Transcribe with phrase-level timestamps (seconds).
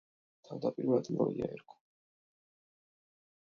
[0.47, 1.79] თავდაპირველად ლოია ერქვა.